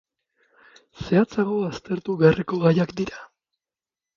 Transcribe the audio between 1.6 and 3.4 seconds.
aztertu beharreko gaiak dira.